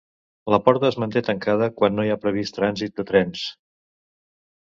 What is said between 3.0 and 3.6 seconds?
de trens.